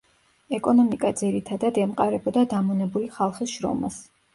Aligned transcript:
ეკონომიკა 0.57 1.11
ძირითადად 1.21 1.79
ემყარებოდა 1.85 2.49
დამონებული 2.59 3.15
ხალხის 3.21 3.59
შრომას. 3.59 4.07